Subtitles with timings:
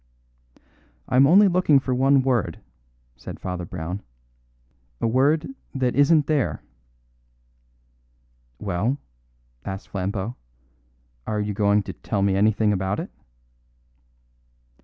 [1.07, 2.59] "I am only looking for one word,"
[3.15, 4.01] said Father Brown.
[4.99, 6.63] "A word that isn't there."
[8.57, 8.97] "Well,"
[9.63, 10.37] asked Flambeau;
[11.27, 13.11] "are you going to tell me anything about it?"